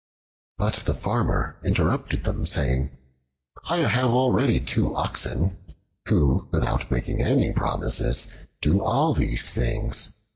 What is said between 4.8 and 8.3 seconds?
oxen, who, without making any promises,